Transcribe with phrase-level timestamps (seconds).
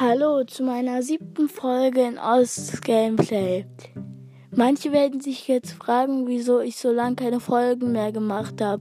[0.00, 3.66] Hallo zu meiner siebten Folge in Ost Gameplay.
[4.50, 8.80] Manche werden sich jetzt fragen, wieso ich so lange keine Folgen mehr gemacht habe.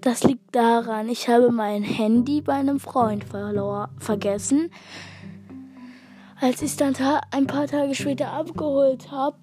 [0.00, 4.70] Das liegt daran, ich habe mein Handy bei einem Freund verlor vergessen.
[6.40, 6.94] Als ich es dann
[7.32, 9.38] ein paar Tage später abgeholt habe,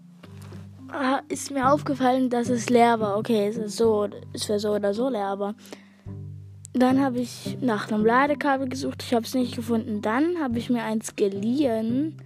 [1.27, 3.17] ist mir aufgefallen, dass es leer war.
[3.17, 5.55] Okay, es ist so, es wäre so oder so leer, aber
[6.81, 9.03] dann habe ich nach einem Ladekabel gesucht.
[9.03, 10.01] Ich habe es nicht gefunden.
[10.01, 12.21] Dann habe ich mir eins geliehen.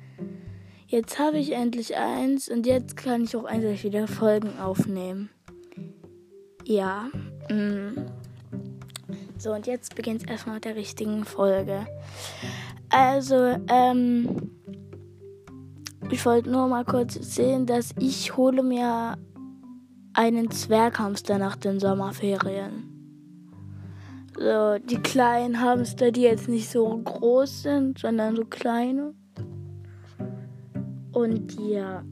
[0.88, 5.30] Jetzt habe ich endlich eins und jetzt kann ich auch endlich wieder Folgen aufnehmen.
[6.66, 7.10] Ja.
[7.50, 8.08] Mm.
[9.38, 11.88] So, und jetzt beginnt es erstmal mit der richtigen Folge.
[12.90, 14.52] Also, ähm,
[16.10, 19.18] ich wollte nur mal kurz sehen, dass ich hole mir
[20.14, 23.01] einen Zwerghamster nach den Sommerferien.
[24.38, 29.14] So, die kleinen Hamster, die jetzt nicht so groß sind, sondern so kleine.
[31.12, 32.04] Und ja.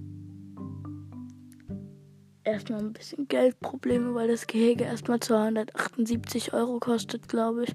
[2.43, 7.73] Erstmal ein bisschen Geldprobleme, weil das Gehege erstmal 278 Euro kostet, glaube ich.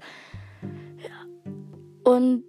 [0.97, 2.11] Ja.
[2.11, 2.43] Und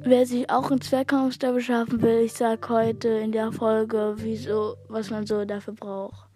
[0.00, 5.10] wer sich auch einen Zwerghamster beschaffen will, ich sag heute in der Folge, wieso, was
[5.10, 6.30] man so dafür braucht.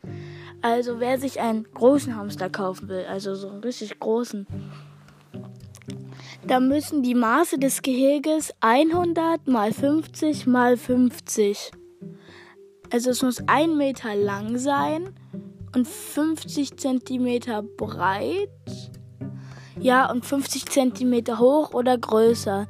[0.62, 4.46] Also wer sich einen großen Hamster kaufen will, also so einen richtig großen,
[6.46, 11.70] da müssen die Maße des Geheges 100 mal 50 mal 50.
[12.92, 15.14] Also es muss 1 Meter lang sein
[15.74, 18.48] und 50 Zentimeter breit.
[19.78, 22.66] Ja, und 50 Zentimeter hoch oder größer.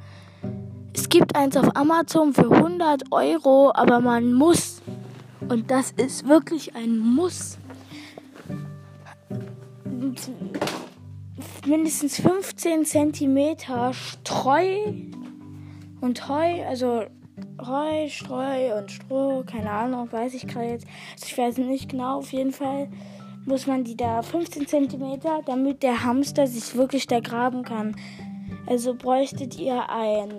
[0.93, 4.81] Es gibt eins auf Amazon für 100 Euro, aber man muss.
[5.49, 7.57] Und das ist wirklich ein Muss
[11.65, 13.57] mindestens 15 cm
[13.93, 14.93] Streu
[16.01, 17.03] und Heu, also
[17.59, 20.87] Heu, Streu und Stroh, keine Ahnung, weiß ich gerade jetzt.
[21.13, 22.89] Also ich weiß nicht genau, auf jeden Fall
[23.45, 27.95] muss man die da 15 cm, damit der Hamster sich wirklich da graben kann.
[28.67, 30.31] Also bräuchtet ihr ein.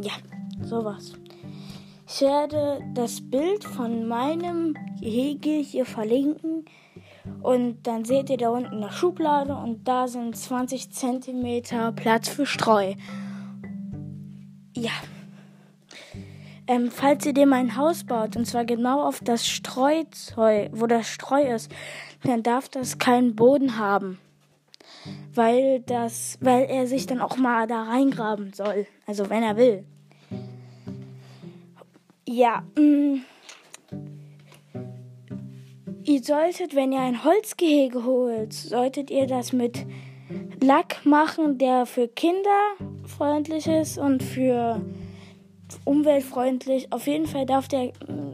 [0.00, 0.12] Ja,
[0.62, 1.12] sowas.
[2.06, 6.64] Ich werde das Bild von meinem Gehege hier verlinken.
[7.42, 12.46] Und dann seht ihr da unten eine Schublade und da sind 20 cm Platz für
[12.46, 12.94] Streu.
[14.76, 14.92] Ja.
[16.66, 21.08] Ähm, falls ihr dem ein Haus baut, und zwar genau auf das Streuzeug, wo das
[21.08, 21.72] Streu ist,
[22.24, 24.18] dann darf das keinen Boden haben.
[25.34, 28.86] Weil das, weil er sich dann auch mal da reingraben soll.
[29.06, 29.84] Also wenn er will.
[32.26, 33.20] Ja, mh.
[36.08, 36.12] Mm.
[36.12, 39.86] Ihr solltet, wenn ihr ein Holzgehege holt, solltet ihr das mit
[40.62, 42.74] Lack machen, der für Kinder
[43.06, 44.80] freundlich ist und für
[45.84, 46.92] umweltfreundlich.
[46.92, 47.92] Auf jeden Fall darf der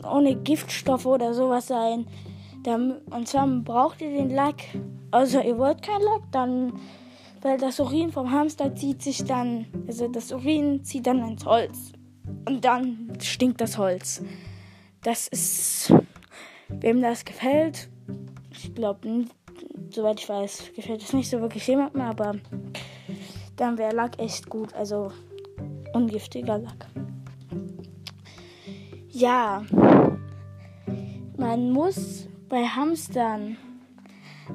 [0.09, 2.07] ohne Giftstoffe oder sowas sein.
[2.67, 4.63] Und zwar braucht ihr den Lack,
[5.11, 6.81] also ihr wollt keinen Lack, dann,
[7.43, 11.93] weil das Urin vom Hamster zieht sich dann, also das Urin zieht dann ins Holz.
[12.49, 14.23] Und dann stinkt das Holz.
[15.03, 15.93] Das ist
[16.69, 17.89] Wem das gefällt,
[18.51, 19.27] ich glaube,
[19.91, 22.35] soweit ich weiß, gefällt es nicht so wirklich jemandem, aber
[23.57, 24.75] dann wäre Lack echt gut.
[24.75, 25.13] Also
[25.93, 26.87] ungiftiger Lack.
[29.11, 29.65] Ja,
[31.37, 33.57] man muss bei Hamstern,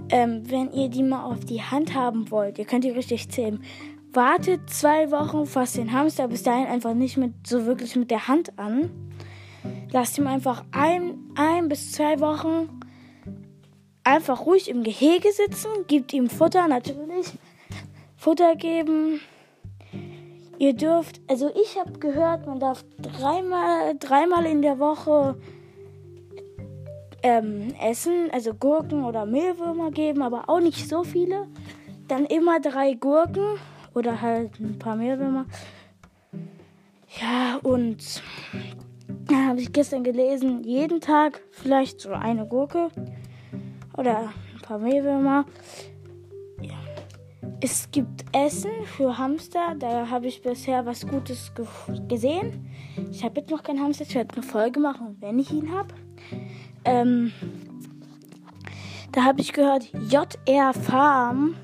[0.09, 3.63] ähm, wenn ihr die mal auf die Hand haben wollt, ihr könnt die richtig zähmen,
[4.11, 8.27] wartet zwei Wochen, fasst den Hamster bis dahin einfach nicht mit so wirklich mit der
[8.27, 8.89] Hand an
[9.91, 12.79] lasst ihm einfach ein, ein bis zwei Wochen
[14.03, 17.27] einfach ruhig im Gehege sitzen, gibt ihm Futter natürlich.
[18.17, 19.21] Futter geben.
[20.57, 25.39] Ihr dürft, also ich habe gehört, man darf dreimal, dreimal in der Woche
[27.23, 31.47] ähm, essen, also Gurken oder Mehlwürmer geben, aber auch nicht so viele.
[32.07, 33.57] Dann immer drei Gurken
[33.93, 35.45] oder halt ein paar Mehlwürmer.
[37.21, 38.21] Ja, und
[39.47, 42.89] habe ich gestern gelesen, jeden Tag vielleicht so eine Gurke
[43.97, 45.45] oder ein paar Mehlwürmer.
[46.61, 46.77] Ja.
[47.61, 51.65] Es gibt Essen für Hamster, da habe ich bisher was Gutes ge
[52.07, 52.69] gesehen.
[53.11, 55.93] Ich habe jetzt noch keinen Hamster, ich werde eine Folge machen, wenn ich ihn habe.
[56.85, 57.31] Ähm,
[59.11, 61.55] da habe ich gehört, JR Farm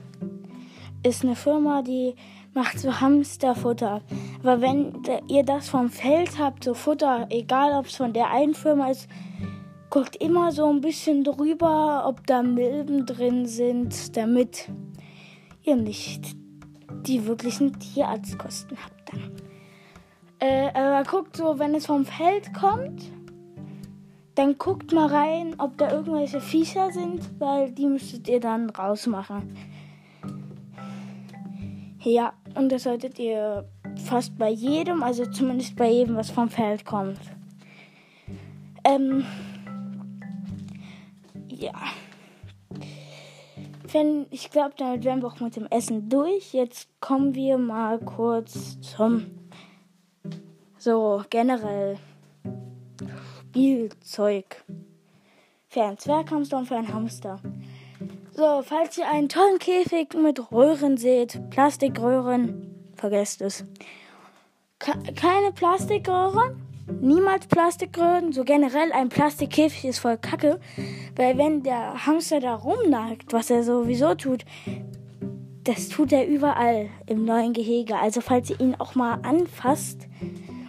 [1.04, 2.16] ist eine Firma, die
[2.56, 4.02] macht so Hamsterfutter.
[4.42, 8.56] Aber wenn ihr das vom Feld habt, so Futter, egal ob es von der einen
[8.56, 9.07] Firma ist,
[9.90, 14.69] guckt immer so ein bisschen drüber, ob da Milben drin sind, damit
[15.63, 16.36] ihr nicht
[17.04, 19.31] die wirklichen Tierarztkosten habt dann.
[20.40, 23.12] Äh, aber guckt so, wenn es vom Feld kommt,
[24.36, 29.56] dann guckt mal rein, ob da irgendwelche Viecher sind, weil die müsstet ihr dann rausmachen.
[32.01, 33.66] Ja, und das solltet ihr
[34.06, 37.19] fast bei jedem, also zumindest bei jedem, was vom Feld kommt.
[38.84, 39.25] Ähm,
[41.50, 41.74] ja.
[43.92, 46.54] Wenn, ich glaube, damit wären wir auch mit dem Essen durch.
[46.54, 49.25] Jetzt kommen wir mal kurz zum
[50.78, 51.98] so generell
[53.56, 54.66] Spielzeug.
[55.69, 57.40] Für einen Zwerghamster und für einen Hamster.
[58.38, 63.64] So, falls ihr einen tollen Käfig mit Röhren seht, Plastikröhren, vergesst es.
[64.78, 66.62] keine Plastikröhren,
[67.00, 68.34] niemals Plastikröhren.
[68.34, 70.60] So generell ein Plastikkäfig ist voll kacke,
[71.16, 74.44] weil wenn der Hamster da rumnagt, was er sowieso tut,
[75.64, 77.96] das tut er überall im neuen Gehege.
[77.96, 80.10] Also falls ihr ihn auch mal anfasst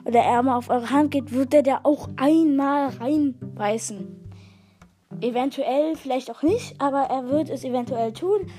[0.05, 4.26] oder er mal auf eure Hand geht, wird er da auch einmal reinbeißen.
[5.21, 8.51] Eventuell, vielleicht auch nicht, aber er wird es eventuell tun.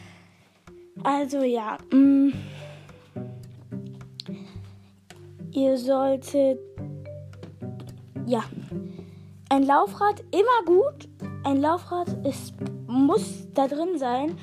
[1.03, 2.33] Also ja, mh, mm.
[5.51, 6.59] ihr solltet
[8.25, 8.43] ja
[9.49, 11.07] ein Laufrad immer gut.
[11.43, 12.53] Ein Laufrad ist
[12.87, 14.35] muss da drin sein,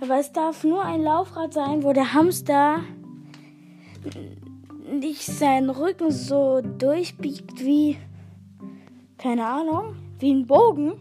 [0.00, 2.80] aber es darf nur ein Laufrad sein, wo der Hamster
[4.90, 7.96] nicht seinen Rücken so durchbiegt wie
[9.16, 10.94] keine Ahnung, wie ein Bogen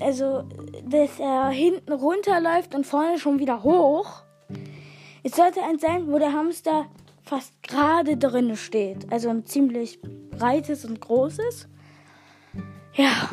[0.00, 0.44] also,
[0.84, 4.22] dass er hinten runterläuft und vorne schon wieder hoch.
[5.22, 6.86] Es sollte ein sein, wo der Hamster
[7.22, 9.10] fast gerade drin steht.
[9.12, 10.00] Also ein ziemlich
[10.30, 11.68] breites und großes.
[12.94, 13.30] Ja.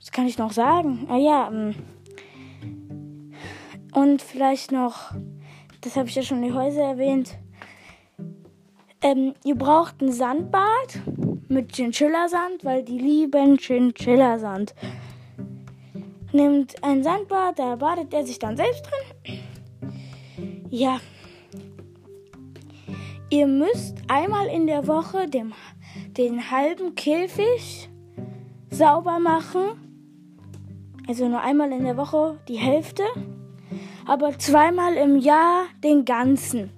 [0.00, 1.06] Was kann ich noch sagen?
[1.10, 1.48] Ah ja.
[1.48, 1.74] Ähm,
[3.94, 5.12] und vielleicht noch,
[5.82, 7.38] das habe ich ja schon in die Häuser erwähnt.
[9.00, 11.00] Ähm, ihr braucht ein Sandbad
[11.48, 14.74] mit Chinchilla-Sand, weil die lieben Chinchilla-Sand.
[16.32, 19.38] Nimmt ein Sandbad, da badet er sich dann selbst drin.
[20.70, 21.00] Ja.
[23.30, 25.54] Ihr müsst einmal in der Woche dem,
[26.16, 27.88] den halben Käfig
[28.70, 29.62] sauber machen.
[31.06, 33.04] Also nur einmal in der Woche die Hälfte.
[34.06, 36.70] Aber zweimal im Jahr den ganzen.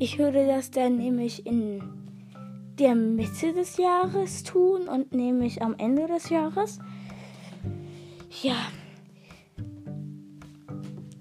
[0.00, 1.82] Ich würde das dann nämlich in
[2.78, 6.78] der Mitte des Jahres tun und nämlich am Ende des Jahres.
[8.42, 8.54] Ja.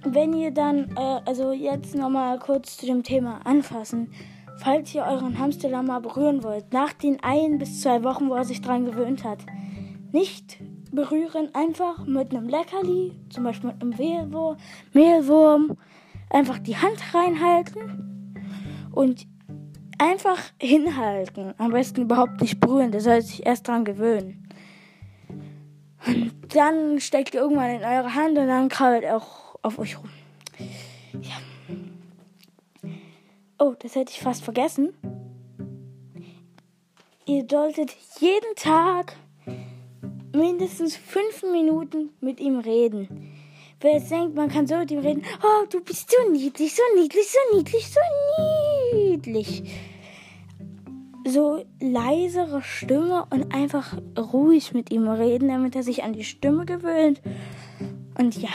[0.04, 4.12] Wenn ihr dann, äh, also jetzt nochmal kurz zu dem Thema anfassen.
[4.58, 8.44] Falls ihr euren Hamster mal berühren wollt, nach den ein bis zwei Wochen, wo er
[8.44, 9.40] sich dran gewöhnt hat,
[10.12, 10.60] nicht
[10.92, 14.32] berühren, einfach mit einem Leckerli, zum Beispiel mit einem
[14.94, 15.78] Mehlwurm
[16.30, 18.17] einfach die Hand reinhalten
[18.98, 19.28] und
[20.00, 21.54] einfach hinhalten.
[21.60, 24.50] Am besten überhaupt nicht berühren, der soll sich erst dran gewöhnen.
[26.08, 29.98] Und dann steckt ihr irgendwann in eure Hand und dann krabbelt er auch auf euch
[30.00, 30.10] rum.
[31.22, 31.36] Ja.
[33.60, 34.94] Oh, das hätte ich fast vergessen.
[37.26, 39.16] Ihr solltet jeden Tag
[40.34, 43.34] mindestens fünf Minuten mit ihm reden.
[43.80, 46.82] Wer jetzt denkt, man kann so mit ihm reden, oh, du bist so niedlich, so
[46.96, 48.67] niedlich, so niedlich, so niedlich.
[51.26, 56.66] So leisere Stimme und einfach ruhig mit ihm reden, damit er sich an die Stimme
[56.66, 57.22] gewöhnt.
[58.18, 58.50] Und ja.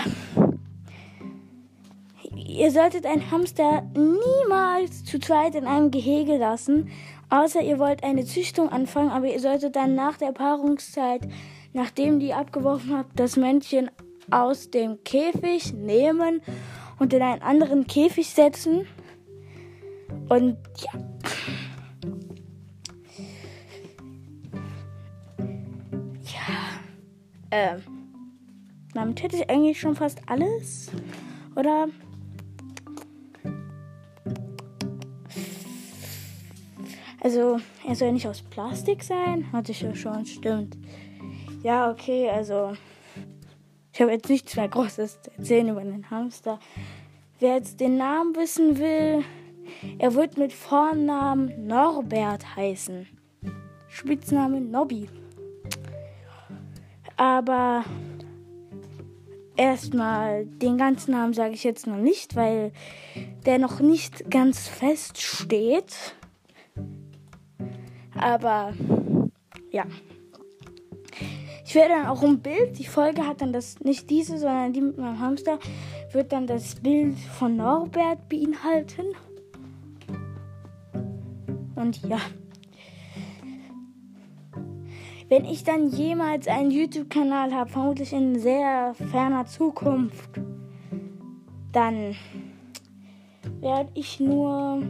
[2.34, 6.88] Ihr solltet einen Hamster niemals zu zweit in einem Gehege lassen,
[7.30, 11.28] außer ihr wollt eine Züchtung anfangen, aber ihr solltet dann nach der Paarungszeit,
[11.72, 13.90] nachdem die abgeworfen habt, das Männchen
[14.30, 16.42] aus dem Käfig nehmen
[16.98, 18.86] und in einen anderen Käfig setzen.
[20.32, 20.92] Und ja.
[26.22, 26.80] Ja.
[27.50, 27.82] Ähm.
[28.94, 30.90] Damit hätte ich eigentlich schon fast alles.
[31.54, 31.88] Oder?
[37.20, 39.52] Also, er soll nicht aus Plastik sein.
[39.52, 40.78] Hatte ich ja schon, stimmt.
[41.62, 42.72] Ja, okay, also.
[43.92, 46.58] Ich habe jetzt nichts mehr Großes zu erzählen über den Hamster.
[47.38, 49.22] Wer jetzt den Namen wissen will,
[49.98, 53.06] er wird mit Vornamen Norbert heißen.
[53.88, 55.08] Spitzname Nobby.
[57.16, 57.84] Aber
[59.56, 62.72] erstmal den ganzen Namen sage ich jetzt noch nicht, weil
[63.46, 66.14] der noch nicht ganz fest steht.
[68.14, 68.72] Aber
[69.70, 69.84] ja.
[71.64, 74.82] Ich werde dann auch ein Bild, die Folge hat dann das nicht diese, sondern die
[74.82, 75.58] mit meinem Hamster,
[76.12, 79.06] wird dann das Bild von Norbert beinhalten.
[81.82, 82.18] Und ja.
[85.28, 90.30] Wenn ich dann jemals einen YouTube-Kanal habe, vermutlich in sehr ferner Zukunft,
[91.72, 92.14] dann
[93.60, 94.82] werde ich nur.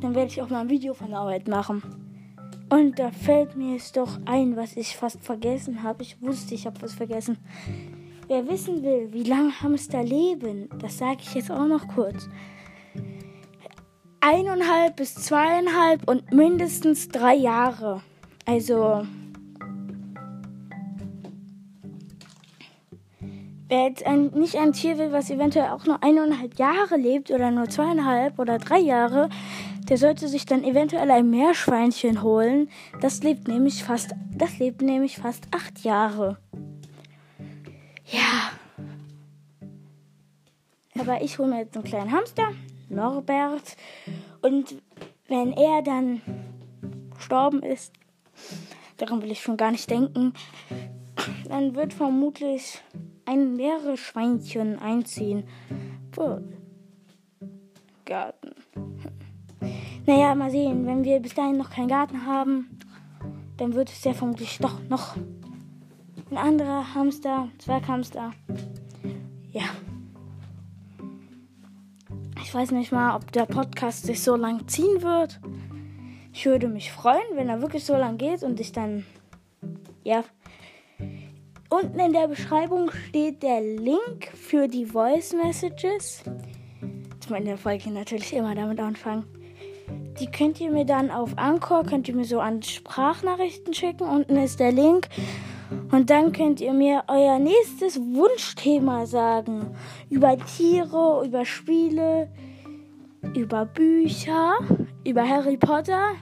[0.00, 1.82] Dann werde ich auch mal ein Video von der Arbeit machen.
[2.68, 6.02] Und da fällt mir jetzt doch ein, was ich fast vergessen habe.
[6.02, 7.38] Ich wusste, ich habe was vergessen.
[8.28, 12.28] Wer wissen will, wie lange Hamster leben, das sage ich jetzt auch noch kurz.
[14.26, 18.00] Eineinhalb bis zweieinhalb und mindestens drei Jahre.
[18.46, 19.06] Also,
[23.68, 27.50] wer jetzt ein, nicht ein Tier will, was eventuell auch nur eineinhalb Jahre lebt oder
[27.50, 29.28] nur zweieinhalb oder drei Jahre,
[29.90, 32.70] der sollte sich dann eventuell ein Meerschweinchen holen.
[33.02, 36.38] Das lebt nämlich fast, das lebt nämlich fast acht Jahre.
[38.06, 38.52] Ja.
[40.98, 42.52] Aber ich hole mir jetzt einen kleinen Hamster,
[42.88, 43.76] Norbert.
[44.42, 44.76] Und
[45.28, 46.20] wenn er dann
[47.14, 47.92] gestorben ist,
[48.96, 50.34] daran will ich schon gar nicht denken,
[51.48, 52.80] dann wird vermutlich
[53.24, 55.44] ein Meeresschweinchen einziehen.
[58.04, 58.50] Garten.
[60.06, 60.86] Naja, mal sehen.
[60.86, 62.78] Wenn wir bis dahin noch keinen Garten haben,
[63.56, 65.16] dann wird es ja vermutlich doch noch
[66.30, 68.32] ein anderer Hamster, Zwerghamster.
[69.52, 69.64] Ja.
[72.44, 75.40] Ich weiß nicht mal, ob der Podcast sich so lang ziehen wird.
[76.30, 79.06] Ich würde mich freuen, wenn er wirklich so lang geht und ich dann.
[80.04, 80.24] Ja.
[81.70, 86.22] Unten in der Beschreibung steht der Link für die Voice Messages.
[87.22, 89.24] Ich meine, der Folge natürlich immer damit anfangen.
[90.20, 94.06] Die könnt ihr mir dann auf Anchor, könnt ihr mir so an Sprachnachrichten schicken.
[94.06, 95.08] Unten ist der Link.
[95.90, 99.74] Und dann könnt ihr mir euer nächstes Wunschthema sagen.
[100.10, 102.30] Über Tiere, über Spiele,
[103.34, 104.54] über Bücher,
[105.04, 106.14] über Harry Potter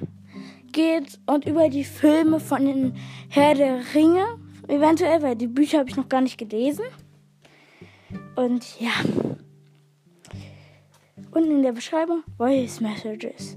[0.72, 2.94] geht und über die Filme von den
[3.28, 4.24] Herr der Ringe.
[4.68, 6.84] Eventuell, weil die Bücher habe ich noch gar nicht gelesen.
[8.36, 8.90] Und ja.
[11.34, 13.56] Unten in der Beschreibung Voice Messages.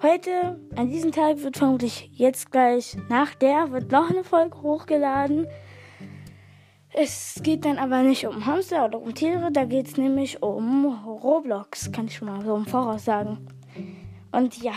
[0.00, 5.48] Heute, an diesem Tag, wird vermutlich jetzt gleich nach der, wird noch eine Folge hochgeladen.
[6.92, 10.86] Es geht dann aber nicht um Hamster oder um Tiere, da geht es nämlich um
[11.04, 13.48] Roblox, kann ich schon mal so im Voraus sagen.
[14.30, 14.74] Und ja,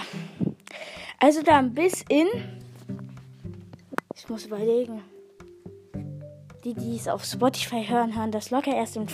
[1.19, 2.27] also dann bis in,
[4.15, 5.03] ich muss überlegen,
[6.63, 9.07] die, die es auf Spotify hören, hören das locker erst in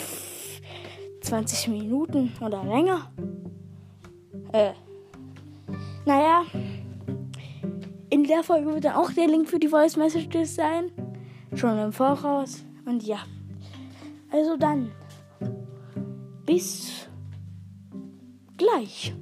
[1.26, 3.12] 20 Minuten oder länger.
[4.54, 4.74] Äh,
[6.06, 6.44] naja,
[8.10, 10.92] in der Folge wird dann auch der Link für die Voice Messages sein.
[11.56, 12.64] Schon im Voraus.
[12.86, 13.20] Und ja.
[14.32, 14.92] Also dann.
[16.46, 17.08] Bis
[18.58, 19.16] gleich.